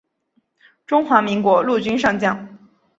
[0.87, 2.57] 中华民国陆军上将。